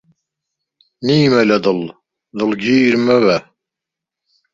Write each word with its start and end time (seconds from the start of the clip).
نیمە 1.05 1.41
لە 1.49 1.57
دڵ، 1.65 1.79
دڵگیر 2.37 2.93
مەبە 3.05 3.37